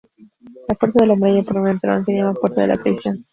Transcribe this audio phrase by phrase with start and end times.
[0.67, 3.23] La puerta de la muralla por donde entraron se llama Puerta de la Traición.